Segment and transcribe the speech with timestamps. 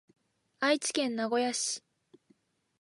[0.59, 1.83] 愛知県名古屋市